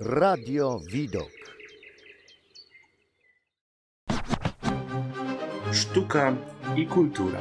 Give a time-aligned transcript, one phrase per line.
[0.00, 1.30] Radio Widok.
[5.72, 6.36] Sztuka
[6.76, 7.38] i kultura.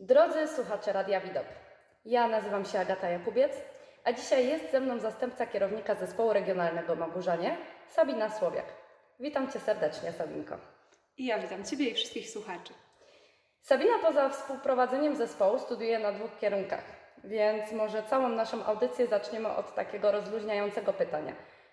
[0.00, 1.44] Drodzy słuchacze Radia Widok,
[2.06, 3.52] ja nazywam się Agata Jakubiec,
[4.04, 7.56] a dzisiaj jest ze mną zastępca kierownika zespołu regionalnego Maburzanie,
[7.88, 8.64] Sabina Słowiak.
[9.20, 10.56] Witam Cię serdecznie, Sabinko.
[11.18, 12.72] I ja witam Ciebie i wszystkich słuchaczy.
[13.62, 16.84] Sabina poza współprowadzeniem zespołu studiuje na dwóch kierunkach,
[17.24, 21.32] więc może całą naszą audycję zaczniemy od takiego rozluźniającego pytania.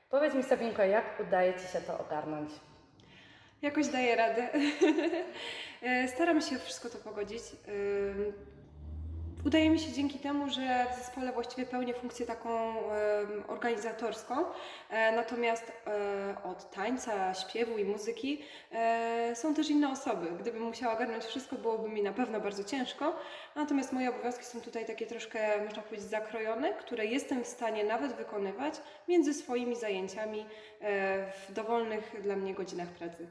[0.09, 2.49] Powiedz mi, Sabinko, jak udaje Ci się to ogarnąć?
[3.61, 4.47] Jakoś daję radę.
[5.85, 7.41] E, Staram się wszystko to pogodzić.
[9.45, 12.73] Udaje mi się dzięki temu, że w zespole właściwie pełnię funkcję taką
[13.47, 14.45] organizatorską,
[14.94, 20.27] E, natomiast e, od tańca, śpiewu i muzyki e, są też inne osoby.
[20.39, 23.16] Gdybym musiała ogarnąć wszystko, byłoby mi na pewno bardzo ciężko.
[23.55, 28.14] Natomiast moje obowiązki są tutaj takie troszkę, można powiedzieć, zakrojone, które jestem w stanie nawet
[28.14, 28.73] wykonywać
[29.08, 30.45] między swoimi zajęciami
[31.47, 33.27] w dowolnych dla mnie godzinach pracy.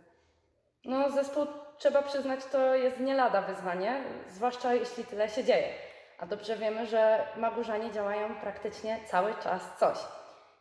[0.85, 1.47] No, zespół,
[1.79, 5.92] trzeba przyznać, to jest nie lada wyzwanie, zwłaszcza jeśli tyle się dzieje.
[6.23, 9.99] A dobrze wiemy, że Magurzanie działają praktycznie cały czas coś.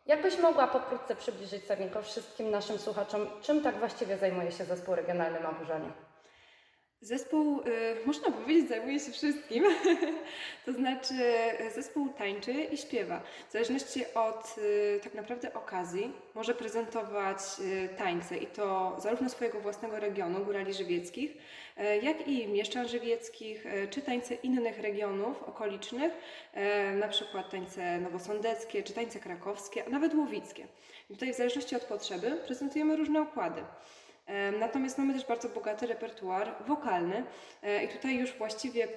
[0.06, 5.40] Jakbyś mogła pokrótce przybliżyć Sabinko wszystkim naszym słuchaczom, czym tak właściwie zajmuje się zespół regionalny
[5.40, 5.88] Magurzanie?
[7.02, 9.64] Zespół, y, można powiedzieć, zajmuje się wszystkim.
[10.66, 11.14] to znaczy,
[11.60, 13.20] y, zespół tańczy i śpiewa.
[13.48, 17.38] W zależności od y, tak naprawdę okazji, może prezentować
[17.98, 21.36] tańce i to zarówno swojego własnego regionu, Górali Żywieckich,
[22.02, 26.12] jak i Mieszczan Żywieckich, czy tańce innych regionów okolicznych,
[27.00, 30.66] na przykład tańce nowosądeckie, czy tańce krakowskie, a nawet łowickie.
[31.10, 33.62] I tutaj w zależności od potrzeby prezentujemy różne układy.
[34.58, 37.24] Natomiast mamy też bardzo bogaty repertuar wokalny
[37.62, 38.88] e, i tutaj już właściwie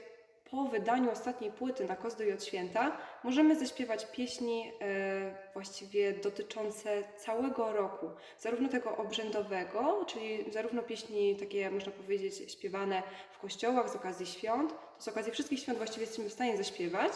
[0.52, 7.04] po wydaniu ostatniej płyty na Kozdo i od Święta możemy zaśpiewać pieśni e, właściwie dotyczące
[7.18, 8.10] całego roku,
[8.40, 14.72] zarówno tego obrzędowego, czyli zarówno pieśni takie, można powiedzieć, śpiewane w kościołach z okazji świąt,
[14.98, 17.12] to z okazji wszystkich świąt właściwie jesteśmy w stanie zaśpiewać,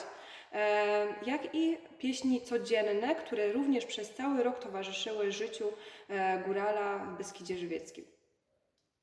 [1.25, 5.65] jak i pieśni codzienne, które również przez cały rok towarzyszyły życiu
[6.09, 8.05] e, górala w Beskidzie Żywieckim.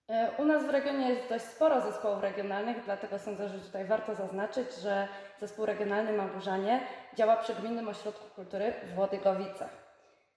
[0.08, 4.14] E, U nas w regionie jest dość sporo zespołów regionalnych, dlatego sądzę, że tutaj warto
[4.14, 5.08] zaznaczyć, że
[5.40, 6.80] zespół regionalny Magurzanie
[7.14, 9.86] działa przy Gminnym Ośrodku Kultury w Włodygowicach.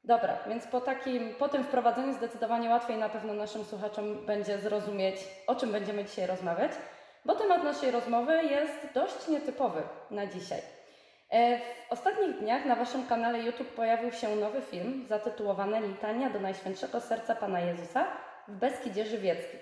[0.04, 5.16] Dobra, więc po, takim, po tym wprowadzeniu zdecydowanie łatwiej na pewno naszym słuchaczom będzie zrozumieć,
[5.48, 6.72] o czym będziemy dzisiaj rozmawiać,
[7.26, 9.82] bo temat naszej rozmowy jest dość nietypowy
[10.12, 10.79] na dzisiaj.
[11.30, 16.40] E, W ostatnich dniach na Waszym kanale YouTube pojawił się nowy film zatytułowany Litania do
[16.40, 18.08] Najświętszego Serca Pana Jezusa
[18.48, 19.60] w Beskidzie Żywieckim.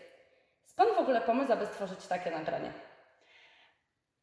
[0.65, 2.71] Skąd w ogóle pomysł, aby stworzyć takie nagranie?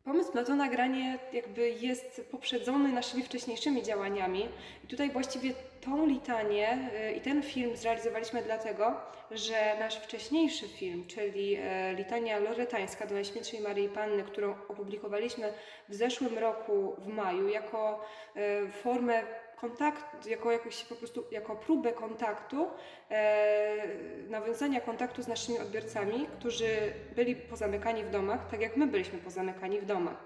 [0.05, 4.49] Pomysł na to nagranie jakby jest poprzedzony naszymi wcześniejszymi działaniami.
[4.85, 8.95] I tutaj właściwie tą litanię y, i ten film zrealizowaliśmy dlatego,
[9.31, 15.53] że nasz wcześniejszy film, czyli e, litania loretańska do Najświętszej Maryi Panny, którą opublikowaliśmy
[15.89, 18.05] w zeszłym roku w maju jako
[18.37, 19.23] e, formę
[19.69, 22.69] kontaktu, jako jakąś po prostu jako próbę kontaktu,
[23.11, 23.89] e,
[24.29, 26.69] nawiązania kontaktu z naszymi odbiorcami, którzy
[27.17, 30.25] byli pozamykani w domach, tak jak my byliśmy pozamykani w domach.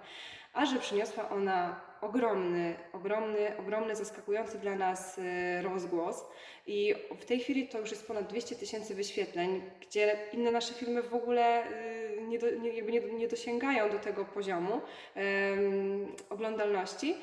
[0.53, 6.25] A że przyniosła ona ogromny, ogromny, ogromny, zaskakujący dla nas e, rozgłos
[6.67, 11.03] i w tej chwili to już jest ponad 200 tysięcy wyświetleń, gdzie inne nasze filmy
[11.03, 14.81] w ogóle e, nie, do, nie, nie, dosięgają do tego poziomu
[15.15, 17.17] em, oglądalności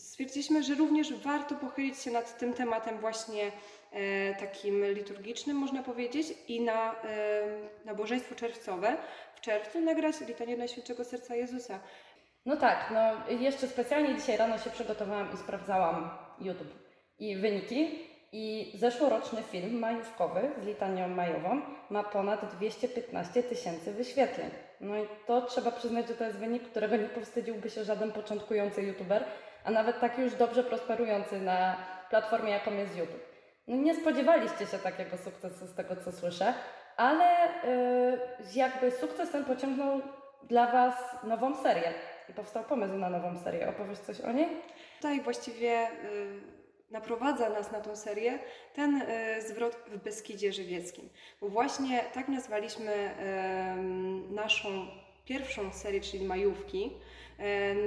[0.00, 3.52] stwierdziliśmy, że również warto pochylić się nad tym tematem właśnie
[3.92, 6.96] e, takim liturgicznym, można powiedzieć, i na e,
[7.84, 8.96] nabożeństwo czerwcowe
[9.34, 11.80] w czerwcu nagrać litanię Najświętszego Serca Jezusa.
[12.46, 16.10] No tak, no jeszcze specjalnie dzisiaj rano się przygotowałam i sprawdzałam
[16.40, 16.74] YouTube
[17.18, 18.10] i wyniki.
[18.32, 21.60] I zeszłoroczny film majówkowy z litanią majową
[21.90, 24.50] ma ponad 215 tysięcy wyświetleń.
[24.80, 28.82] No i to trzeba przyznać, że to jest wynik, którego nie powstydziłby się żaden początkujący
[28.82, 29.24] YouTuber,
[29.64, 31.76] a nawet taki już dobrze prosperujący na
[32.10, 33.30] platformie, jaką jest YouTube.
[33.68, 36.54] No nie spodziewaliście się takiego sukcesu z tego, co słyszę,
[36.96, 37.24] ale
[37.64, 38.18] yy,
[38.54, 40.00] jakby sukces ten pociągnął
[40.42, 41.94] dla Was nową serię.
[42.28, 43.68] I powstał pomysł na nową serię.
[43.68, 44.48] Opowiesz coś o niej?
[44.96, 46.40] Tutaj właściwie y,
[46.90, 48.38] naprowadza nas na tą serię
[48.74, 51.08] ten y, zwrot w Beskidzie Żywieckim.
[51.40, 53.10] Bo właśnie tak nazwaliśmy
[54.30, 54.68] naszą
[55.24, 56.90] pierwszą serię, czyli majówki,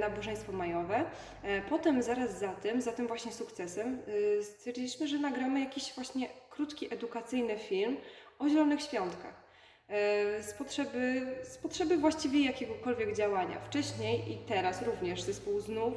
[0.00, 1.04] nabożeństwo majowe.
[1.42, 3.98] E, Potem zaraz za tym, za tym właśnie sukcesem,
[4.38, 7.96] e, stwierdziliśmy, że nagramy jakiś właśnie krótki, edukacyjny film
[8.38, 9.44] o Zielonych Świątkach.
[9.88, 13.60] E, Z potrzeby, z potrzeby właściwie jakiegokolwiek działania.
[13.60, 15.94] Wcześniej i teraz również zespół znów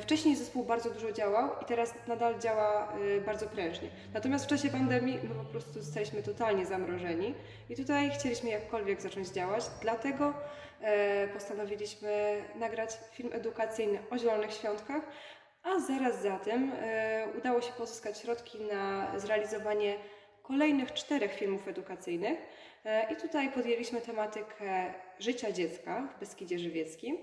[0.00, 3.88] Wcześniej zespół bardzo dużo działał i teraz nadal działa y, bardzo prężnie.
[4.14, 7.34] Natomiast w czasie pandemii my po prostu zostaliśmy totalnie zamrożeni
[7.70, 10.34] i tutaj chcieliśmy jakkolwiek zacząć działać, dlatego
[10.80, 15.02] e, postanowiliśmy nagrać film edukacyjny o Zielonych Świątkach,
[15.62, 19.96] a zaraz za tym e, udało się pozyskać środki na zrealizowanie
[20.42, 22.38] kolejnych czterech filmów edukacyjnych.
[22.84, 27.18] E, I tutaj podjęliśmy tematykę życia dziecka w Beskidzie Żywieckim.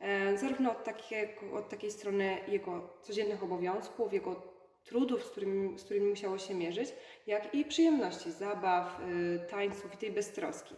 [0.00, 4.42] E, zarówno od, takiego, od takiej strony jego codziennych obowiązków, jego
[4.84, 6.92] trudów, z którymi, z którymi musiało się mierzyć,
[7.26, 10.74] jak i przyjemności, zabaw, y, tańców i tej beztroski.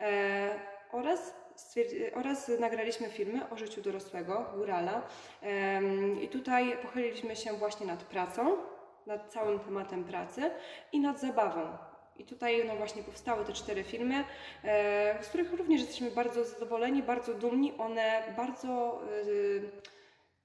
[0.00, 0.60] E,
[0.92, 5.02] oraz, stwierdzi- oraz nagraliśmy filmy o życiu dorosłego, górala.
[5.42, 8.56] Em, I tutaj pochyliliśmy się właśnie nad pracą,
[9.06, 10.50] nad całym tematem pracy
[10.92, 11.89] i nad zabawą.
[12.20, 14.24] I tutaj no właśnie powstały te cztery filmy,
[14.64, 17.72] e, z których również jesteśmy bardzo zadowoleni, bardzo dumni.
[17.78, 19.70] One bardzo, y,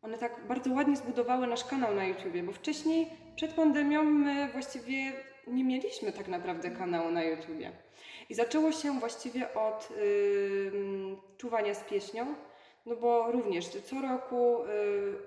[0.02, 5.14] one tak bardzo ładnie zbudowały nasz kanał na YouTubie, bo wcześniej, przed pandemią, my właściwie
[5.48, 7.72] nie mieliśmy tak naprawdę kanału na YouTubie.
[8.30, 10.72] I zaczęło się właściwie od y,
[11.38, 12.36] czuwania z pieśnią,
[12.86, 14.58] no bo również co roku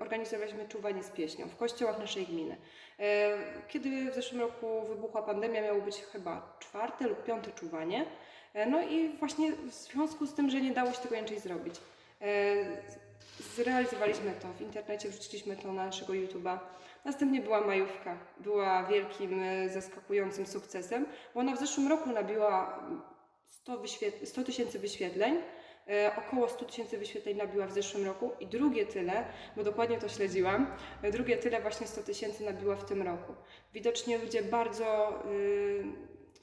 [0.00, 2.56] organizowaliśmy czuwanie z pieśnią w kościołach naszej gminy.
[2.98, 8.04] E, Kiedy w zeszłym roku wybuchła pandemia, miało być chyba czwarte lub piąte czuwanie.
[8.54, 11.74] E, No i właśnie w związku z tym, że nie dało się tego inaczej zrobić,
[12.20, 12.26] e,
[13.56, 16.58] zrealizowaliśmy to w internecie, wrzuciliśmy to na naszego YouTube'a.
[17.04, 22.80] Następnie była majówka, była wielkim, zaskakującym sukcesem, bo ona w zeszłym roku nabiła
[23.46, 25.38] 100 wyświet- 100 tysięcy wyświetleń.
[25.88, 29.25] E, Około 100 tysięcy wyświetleń nabiła w zeszłym roku i drugie tyle,
[29.56, 33.35] bo dokładnie to śledziłam, e, drugie tyle właśnie 100 tysięcy nabiła w tym roku.
[33.75, 35.85] Widocznie ludzie bardzo y,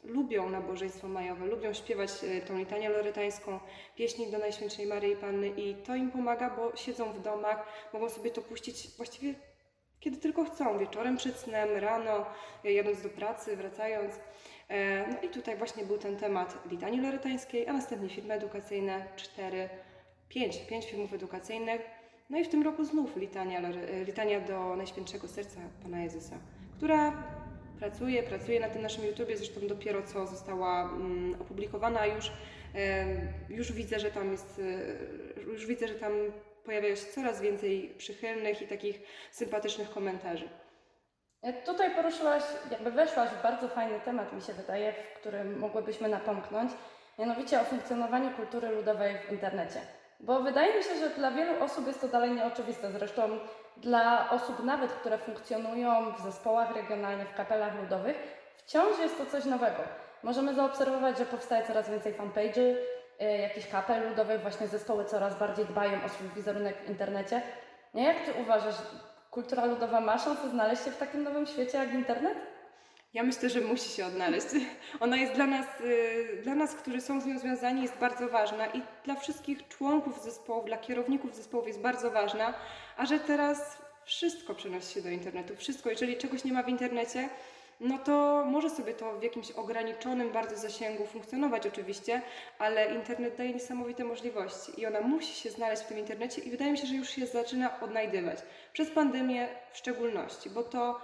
[0.03, 3.59] lubią nabożeństwo majowe, lubią śpiewać y, tą litanię lorytańską,
[3.95, 8.31] pieśni do Najświętszej Maryi Panny i to im pomaga, bo siedzą w domach, mogą sobie
[8.31, 9.33] to puścić właściwie
[9.99, 12.25] kiedy tylko chcą, wieczorem przed snem, rano,
[12.63, 14.13] jadąc do pracy, wracając.
[14.69, 19.69] E, No i tutaj właśnie był ten temat litanii lorytańskiej, a następnie filmy edukacyjne, cztery,
[20.29, 21.81] pięć, pięć filmów edukacyjnych.
[22.29, 26.35] No i w tym roku znów litania, Lory- litania do Najświętszego Serca Pana Jezusa,
[26.77, 27.23] która
[27.79, 32.31] pracuje, pracuje na tym naszym YouTubie, zresztą dopiero co została mm, opublikowana już.
[32.75, 33.05] E,
[33.49, 34.61] Już widzę, że tam jest,
[35.39, 36.11] e, już widzę, że tam
[36.63, 38.99] pojawia się coraz więcej przychylnych i takich
[39.31, 40.49] sympatycznych komentarzy.
[41.45, 46.09] E, Tutaj poruszyłaś, jakby weszłaś w bardzo fajny temat, mi się wydaje, w którym mogłybyśmy
[46.09, 46.71] napomknąć,
[47.19, 49.79] mianowicie o funkcjonowaniu kultury ludowej w internecie.
[50.19, 52.91] Bo wydaje mi się, że dla wielu osób jest to dalej nieoczywiste.
[52.91, 53.39] Zresztą
[53.77, 58.15] dla osób nawet, które funkcjonują w zespołach regionalnych, w kapelach ludowych,
[58.57, 59.83] wciąż jest to coś nowego.
[60.23, 62.75] Możemy zaobserwować, że powstaje coraz więcej fanpage'y,
[63.19, 67.41] e, jakichś kapel ludowych, właśnie zespoły coraz bardziej dbają o swój wizerunek w internecie.
[67.93, 68.75] Jak Ty uważasz,
[69.35, 72.37] kultura ludowa ma szansę znaleźć się w takim nowym świecie jak internet?
[73.13, 74.47] Ja myślę, że musi się odnaleźć.
[74.99, 78.67] Ona jest dla nas, y, dla nas, którzy są z nią związani, jest bardzo ważna
[78.67, 82.53] i dla wszystkich członków zespołów, dla kierowników zespołów jest bardzo ważna,
[82.97, 85.89] a że teraz wszystko przenosi się do internetu, wszystko.
[85.89, 87.29] Jeżeli czegoś nie ma w internecie,
[87.79, 92.21] no to może sobie to w jakimś ograniczonym bardzo zasięgu funkcjonować oczywiście,
[92.59, 96.71] ale internet daje niesamowite możliwości i ona musi się znaleźć w tym internecie i wydaje
[96.71, 98.39] mi się, że już się zaczyna odnajdywać.
[98.73, 101.01] Przez pandemię w szczególności, bo to,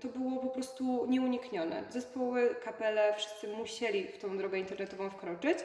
[0.00, 1.84] to było po prostu nieuniknione.
[1.90, 5.58] Zespoły, kapele, wszyscy musieli w tą drogę internetową wkroczyć.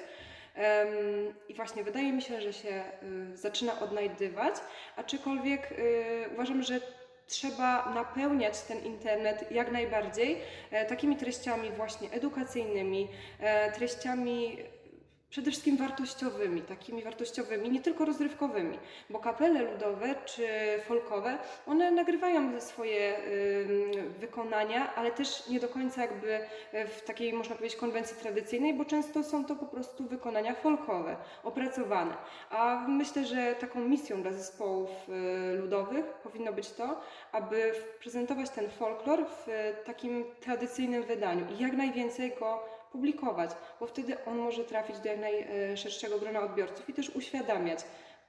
[1.49, 2.83] I właśnie wydaje mi się, że się
[3.33, 4.55] y, zaczyna odnajdywać,
[4.95, 6.79] aczkolwiek y, uważam, że
[7.27, 10.37] trzeba napełniać ten internet jak najbardziej
[10.71, 13.07] e, takimi treściami właśnie edukacyjnymi,
[13.39, 14.57] e, treściami
[15.29, 18.79] przede wszystkim wartościowymi, takimi wartościowymi, nie tylko rozrywkowymi,
[19.09, 20.47] bo kapele ludowe czy
[20.87, 23.17] folkowe, one nagrywają swoje
[24.19, 26.39] wykonania, ale też nie do końca jakby
[26.71, 31.15] e, w takiej, można powiedzieć, konwencji tradycyjnej, bo często są to po prostu wykonania folkowe,
[31.43, 32.13] opracowane.
[32.49, 38.69] A myślę, że taką misją dla zespołów y, ludowych powinno być to, aby prezentować ten
[38.69, 44.63] folklor w e, takim tradycyjnym wydaniu i jak najwięcej go publikować, bo wtedy on może
[44.63, 47.79] trafić do jak najszerszego grona odbiorców i też uświadamiać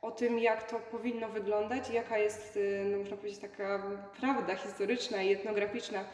[0.03, 3.83] o tym, jak to powinno wyglądać, jaka jest, y, no można powiedzieć, taka
[4.21, 6.05] prawda historyczna i etnograficzna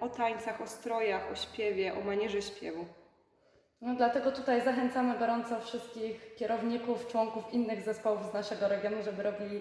[0.00, 2.86] o tańcach, o strojach, o śpiewie, o manierze śpiewu.
[3.80, 9.60] No, dlatego tutaj zachęcamy gorąco wszystkich kierowników, członków innych zespołów z naszego regionu, żeby robili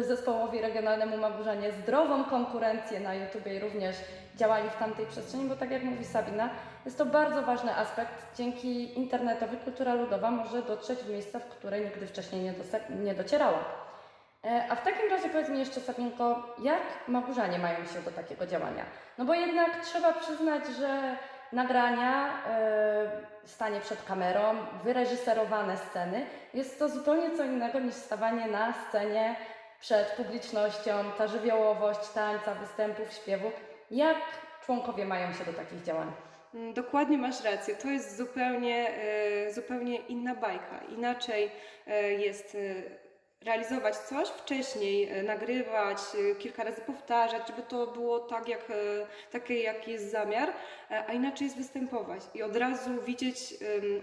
[0.00, 3.96] zespołowi regionalnemu Maburzanie zdrową konkurencję na YouTube i również
[4.36, 6.50] działali w tamtej przestrzeni, bo tak jak mówi Sabina,
[6.84, 8.36] jest to bardzo ważny aspekt.
[8.36, 12.54] Dzięki internetowi kultura ludowa może dotrzeć w miejsca, w które nigdy wcześniej nie,
[13.04, 13.58] nie docierała.
[14.44, 18.46] E, A w takim razie powiedz mi jeszcze, Sabinko, jak Maburzanie mają się do takiego
[18.46, 18.84] działania?
[19.18, 21.16] No bo jednak trzeba przyznać, że
[21.52, 23.10] nagrania, e,
[23.44, 24.40] stanie przed kamerą,
[24.84, 29.36] wyreżyserowane sceny, jest to zupełnie co innego niż stawanie na scenie
[29.80, 33.52] przed publicznością, ta żywiołowość tańca, występów, śpiewów.
[33.90, 34.18] Jak
[34.66, 36.12] członkowie mają się do takich działań?
[36.54, 37.76] Mm, Dokładnie masz rację.
[37.76, 40.80] To jest zupełnie, e, zupełnie inna bajka.
[40.88, 41.50] Inaczej
[41.86, 43.00] e, jest e,
[43.44, 45.98] realizować coś wcześniej, nagrywać,
[46.38, 48.72] kilka razy powtarzać, żeby to było tak, jak,
[49.32, 50.52] takie, jak jest zamiar,
[51.08, 53.54] a inaczej jest występować i od razu widzieć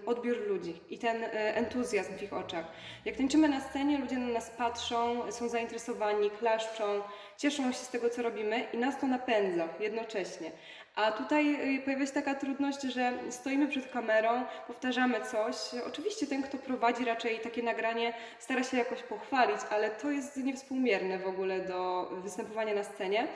[0.05, 2.65] odbiór ludzi i ten entuzjazm w ich oczach.
[3.05, 7.01] Jak tańczymy na scenie, ludzie na nas patrzą, są zainteresowani, klaszczą,
[7.37, 10.51] cieszą się z tego, co robimy i nas to napędza jednocześnie.
[10.97, 15.55] A tutaj y, pojawia się taka trudność, że stoimy przed kamerą, powtarzamy coś.
[15.87, 21.19] Oczywiście ten, kto prowadzi raczej takie nagranie, stara się jakoś pochwalić, ale to jest niewspółmierne
[21.19, 23.27] w ogóle do występowania na scenie.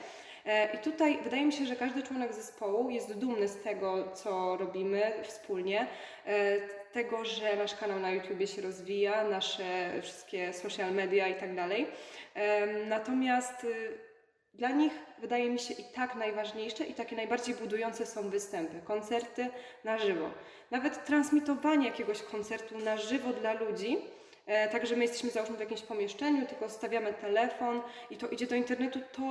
[0.46, 4.56] E, I tutaj wydaje mi się, że każdy członek zespołu jest dumny z tego, co
[4.56, 5.86] robimy wspólnie,
[6.26, 6.60] e,
[6.92, 11.86] tego, że nasz kanał na YouTubie się rozwija, nasze wszystkie social media i tak dalej.
[12.34, 14.11] Em, Natomiast y,
[14.54, 19.48] dla nich wydaje mi się i tak najważniejsze i takie najbardziej budujące są występy, koncerty
[19.84, 20.30] na żywo.
[20.70, 23.98] Nawet transmitowanie jakiegoś koncertu na żywo dla ludzi,
[24.46, 28.54] e, także my jesteśmy załóżmy w jakimś pomieszczeniu, tylko stawiamy telefon i to idzie do
[28.54, 29.22] internetu, to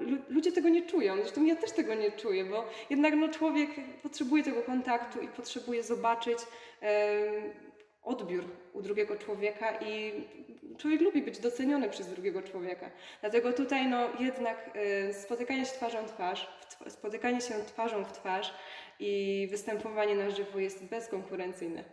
[0.00, 1.16] lu- ludzie tego nie czują.
[1.16, 3.70] Zresztą ja też tego nie czuję, bo jednak no, człowiek
[4.02, 6.38] potrzebuje tego kontaktu i potrzebuje zobaczyć
[6.80, 7.52] em,
[8.08, 10.12] odbiór u drugiego człowieka i
[10.78, 12.90] człowiek lubi być doceniony przez drugiego człowieka.
[13.20, 14.76] Dlatego tutaj no jednak
[15.10, 16.48] y, spotykanie się twarzą w twarz,
[16.88, 18.54] spotykanie się twarzą w twarz
[19.00, 21.84] i występowanie na żywo jest bezkonkurencyjne.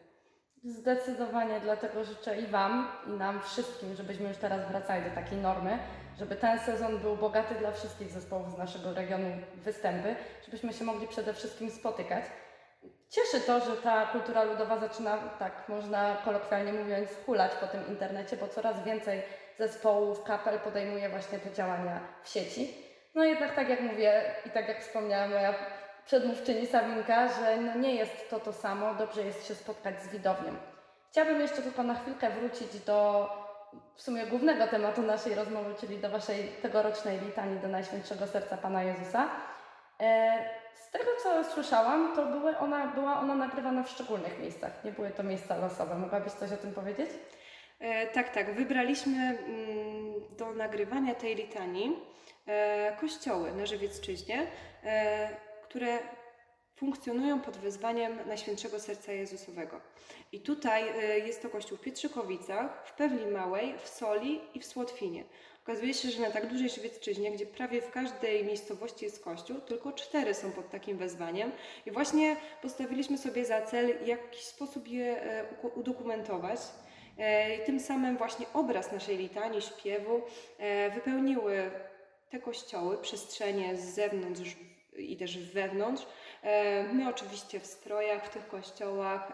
[0.63, 5.79] Zdecydowanie dlatego życzę i Wam, i nam wszystkim, żebyśmy już teraz wracali do takiej normy,
[6.19, 11.07] żeby ten sezon był bogaty dla wszystkich zespołów z naszego regionu występy, żebyśmy się mogli
[11.07, 12.25] przede wszystkim spotykać.
[13.09, 18.37] Cieszy to, że ta kultura ludowa zaczyna, tak można kolokwialnie mówiąc, hulać po tym internecie,
[18.37, 19.21] bo coraz więcej
[19.59, 22.85] zespołów, kapel podejmuje właśnie te działania w sieci.
[23.15, 25.53] No jednak tak jak mówię i tak jak wspomniała moja
[26.05, 30.55] przedmówczyni Sabinka, że no nie jest to to samo, dobrze jest się spotkać z widownią.
[31.11, 33.29] Chciałabym jeszcze tylko na chwilkę wrócić do
[33.95, 38.83] w sumie głównego tematu naszej rozmowy, czyli do Waszej tegorocznej litanii do Najświętszego Serca Pana
[38.83, 39.29] Jezusa.
[40.01, 44.91] E, Z tego co słyszałam, to były ona, była ona nagrywana w szczególnych miejscach, nie
[44.91, 45.95] były to miejsca losowe.
[45.95, 47.09] Mogłabyś coś o tym powiedzieć?
[47.79, 48.55] E, tak, tak.
[48.55, 51.99] Wybraliśmy mm, do nagrywania tej litanii
[52.45, 54.47] e, kościoły na Żywiecczyźnie,
[54.83, 55.29] e,
[55.63, 55.99] które
[56.75, 59.81] funkcjonują pod wezwaniem Najświętszego Serca Jezusowego.
[60.31, 64.65] I tutaj e, jest to kościół w Pietrzykowicach, w Pewli Małej, w Soli i w
[64.65, 65.23] Słotwinie.
[65.65, 69.91] Okazuje się, że na tak dużej Żywiecczyźnie, gdzie prawie w każdej miejscowości jest kościół, tylko
[69.91, 71.51] cztery są pod takim wezwaniem.
[71.85, 75.45] I właśnie postawiliśmy sobie za cel w jakiś sposób je e,
[75.75, 76.59] udokumentować.
[77.17, 80.21] E, i Tym samym właśnie obraz naszej litanii, śpiewu
[80.57, 81.71] e, wypełniły
[82.29, 84.55] te kościoły, przestrzenie z zewnątrz
[84.97, 86.05] i też wewnątrz.
[86.93, 89.33] My oczywiście w strojach, w tych kościołach,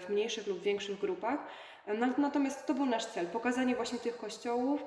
[0.00, 1.38] w mniejszych lub większych grupach.
[1.86, 4.84] Na- Natomiast to był nasz cel, pokazanie właśnie tych kościołów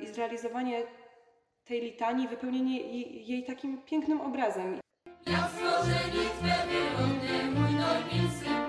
[0.00, 0.82] i zrealizowanie
[1.64, 4.80] tej litanii, wypełnienie jej jej takim pięknym obrazem.
[5.24, 7.74] Twe wyrody, mój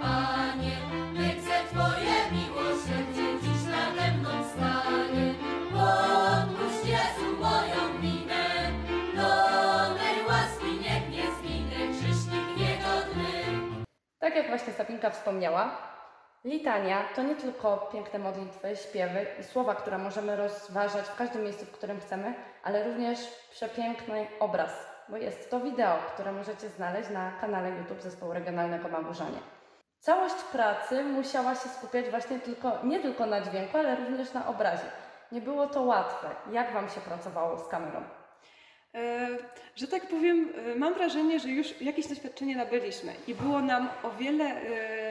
[0.01, 0.77] Panie,
[1.13, 5.33] niech se Twoje miłosierdzie dziś nade mną stanie.
[5.73, 8.71] Odpuść Jezu moją winę,
[9.15, 9.29] do
[9.95, 13.31] mej łaski niech nie zginę, grzesznik niegodny.
[14.19, 15.94] Tak jak właśnie Sabinka wspomniała,
[16.45, 21.65] litania to nie tylko piękne modlitwy, śpiewy i słowa, które możemy rozważać w każdym miejscu,
[21.65, 22.33] w którym chcemy,
[22.63, 23.19] ale również
[23.51, 29.39] przepiękny obraz, bo jest to wideo, które możecie znaleźć na kanale YouTube Zespołu Regionalnego Maburzanie.
[29.99, 34.91] Całość pracy musiała się skupiać właśnie tylko, nie tylko na dźwięku, ale również na obrazie.
[35.31, 36.27] Nie było to łatwe.
[36.51, 38.03] Jak Wam się pracowało z kamerą?
[38.95, 39.27] E,
[39.75, 44.11] że tak powiem, e, mam wrażenie, że już jakieś doświadczenie nabyliśmy i było nam o
[44.11, 45.04] wiele, e,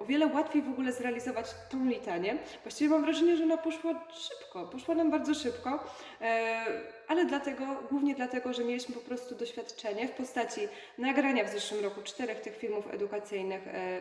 [0.00, 2.36] o wiele łatwiej w ogóle zrealizować tą litanię.
[2.62, 5.84] Właściwie mam wrażenie, że ona poszła szybko, poszła nam bardzo szybko,
[6.20, 6.64] e,
[7.08, 10.60] ale dlatego, głównie dlatego, że mieliśmy po prostu doświadczenie w postaci
[10.98, 13.66] nagrania w zeszłym roku czterech tych filmów edukacyjnych.
[13.68, 14.00] e,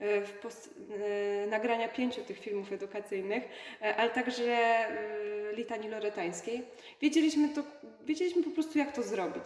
[0.00, 0.74] e, W post-
[1.50, 3.42] nagrania pięciu tych filmów edukacyjnych,
[3.96, 4.58] ale także
[5.52, 6.62] litanii loretańskiej.
[7.02, 7.62] Wiedzieliśmy, to,
[8.04, 9.44] wiedzieliśmy po prostu, jak to zrobić.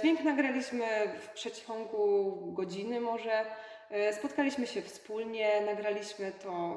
[0.00, 0.84] Dźwięk nagraliśmy
[1.20, 3.44] w przeciągu godziny może.
[3.94, 6.76] E, Spotkaliśmy się wspólnie, nagraliśmy to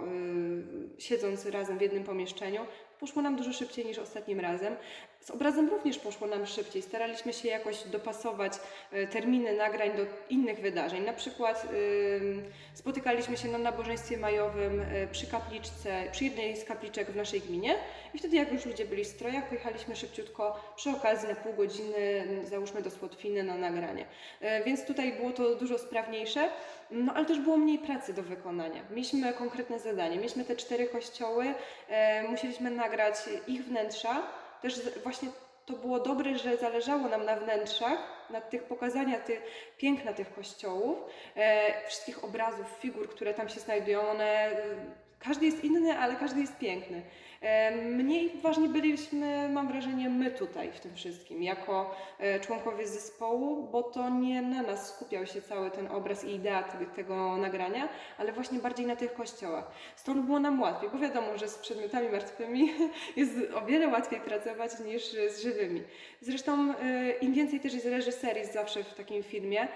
[0.97, 2.61] y, siedząc razem w jednym pomieszczeniu.
[2.99, 4.75] Poszło nam dużo szybciej niż ostatnim razem.
[5.27, 6.81] Z obrazem również poszło nam szybciej.
[6.81, 8.53] Staraliśmy się jakoś dopasować
[8.91, 11.05] e, terminy nagrań do innych wydarzeń.
[11.05, 11.67] Na przykład
[12.73, 17.75] spotykaliśmy się na nabożeństwie majowym e, przy kapliczce, przy jednej z kapliczek w naszej gminie
[18.13, 22.27] i wtedy jak już ludzie byli w strojach, pojechaliśmy szybciutko przy okazji na pół godziny,
[22.43, 24.05] załóżmy do Słotwiny na nagranie.
[24.41, 26.49] E, Więc tutaj było to dużo sprawniejsze,
[26.91, 28.81] no ale też było mniej pracy do wykonania.
[28.89, 30.17] Mieliśmy konkretne zadanie.
[30.17, 31.53] Mieliśmy te cztery kościoły,
[32.29, 33.15] musieliśmy nagrać
[33.47, 34.23] ich wnętrza.
[34.61, 35.29] Też właśnie
[35.65, 37.99] to było dobre, że zależało nam na wnętrzach,
[38.29, 39.41] na tych pokazania tych,
[39.77, 40.97] piękna tych kościołów,
[41.35, 44.09] e, wszystkich obrazów, figur, które tam się znajdują.
[44.09, 44.53] One, e,
[45.19, 47.01] każdy jest inny, ale każdy jest piękny.
[47.41, 53.67] E, Mniej ważni byliśmy, mam wrażenie, my tutaj w tym wszystkim, jako e, członkowie zespołu,
[53.71, 56.63] bo to nie na nas skupiał się cały ten obraz i idea
[56.95, 59.71] tego, nagrania, ale właśnie bardziej na tych kościołach.
[59.95, 62.73] Stąd było nam łatwiej, bo wiadomo, że z przedmiotami martwymi
[63.15, 65.83] jest o wiele łatwiej pracować niż z żywymi.
[66.21, 69.67] Zresztą e, im więcej też jest reżyserii zawsze w takim filmie,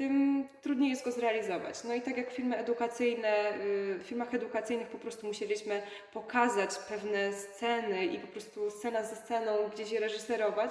[0.00, 1.84] tym trudniej jest go zrealizować.
[1.84, 7.32] No i tak jak filmy edukacyjne, y, w filmach edukacyjnych po prostu musieliśmy pokazać pewne
[7.32, 10.70] sceny i po prostu scena ze sceną gdzieś je reżyserować,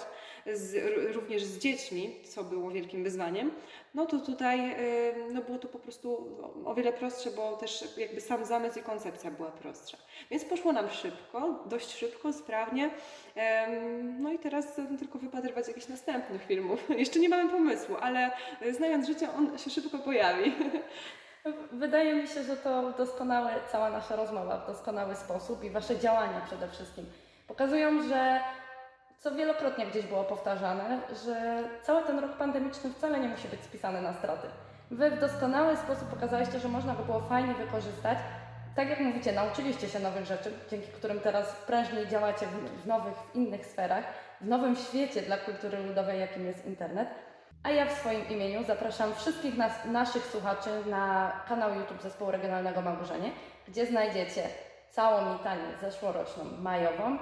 [0.53, 0.75] z,
[1.15, 3.51] również z dziećmi, co było wielkim wyzwaniem,
[3.93, 8.22] no to tutaj y, no było to po prostu o- wiele prostsze, bo też jakby
[8.22, 9.98] sam zamysł i koncepcja była prostsza.
[10.31, 12.89] Więc poszło nam szybko, dość szybko, sprawnie.
[14.19, 14.65] No i teraz
[15.00, 16.89] tylko wypatrywać jakichś następnych filmów.
[16.98, 18.31] Jeszcze nie mamy pomysłu, ale
[18.62, 20.53] y, znając życie, on się szybko pojawi.
[21.72, 26.41] Wydaje mi się, że to doskonały, cała nasza rozmowa w doskonały sposób i Wasze działania
[26.48, 27.05] przede wszystkim
[27.48, 28.39] pokazują, że
[29.20, 34.01] co wielokrotnie gdzieś było powtarzane, że cały ten rok pandemiczny wcale nie musi być spisany
[34.01, 34.48] na straty.
[34.92, 38.18] Wy w doskonały sposób pokazaliście, że można go było fajnie wykorzystać.
[38.75, 42.46] Tak jak mówicie, nauczyliście się nowych rzeczy, dzięki którym teraz prężniej działacie
[42.84, 44.03] w, nowych, w innych sferach,
[44.42, 47.10] w nowym świecie dla kultury ludowej, jakim jest internet.
[47.64, 52.82] A ja w swoim imieniu zapraszam wszystkich nas, naszych słuchaczy na kanał YouTube Zespołu Regionalnego
[52.82, 53.32] Magurzenie,
[53.68, 54.44] gdzie znajdziecie
[54.90, 57.18] całą litanię zeszłoroczną majową,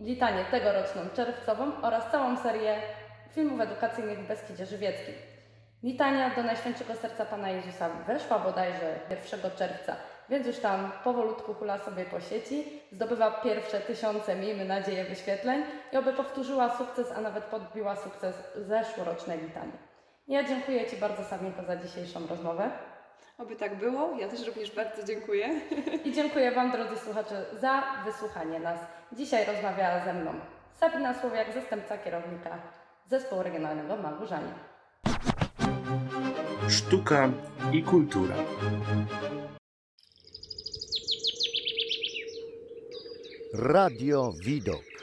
[0.00, 2.78] litanię tegoroczną czerwcową oraz całą serię
[3.30, 5.14] filmów edukacyjnych w Beskidzie Żywieckim.
[5.82, 9.96] Litania do Najświętszego Serca Pana Jezusa weszła bodajże 1 czerwca,
[10.28, 15.96] więc już tam powolutku hula sobie po sieci, zdobywa pierwsze tysiące, miejmy nadzieję, wyświetleń i
[15.96, 19.78] oby powtórzyła sukces, a nawet podbiła sukces zeszłorocznej litanii.
[20.28, 22.70] Ja dziękuję Ci bardzo Sabinko za dzisiejszą rozmowę
[23.38, 24.16] Oby tak było.
[24.18, 25.60] Ja też również bardzo dziękuję.
[26.04, 28.78] i dziękuję Wam, drodzy słuchacze, za wysłuchanie nas.
[29.12, 30.30] Dzisiaj rozmawiała ze mną
[30.80, 32.58] Sabina Słowiak, zastępca kierownika
[33.06, 34.54] Zespołu Regionalnego Magurzanie.
[36.68, 37.28] Sztuka
[37.72, 38.34] i kultura.
[43.54, 44.95] Radio Widok.